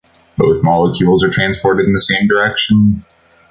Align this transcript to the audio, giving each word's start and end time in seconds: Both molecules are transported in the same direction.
Both 0.35 0.63
molecules 0.63 1.23
are 1.23 1.29
transported 1.29 1.85
in 1.85 1.93
the 1.93 1.99
same 1.99 2.27
direction. 2.27 3.05